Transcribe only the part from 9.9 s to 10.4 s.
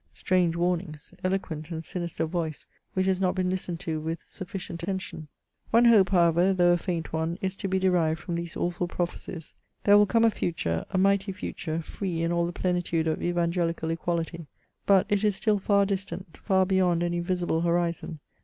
will come a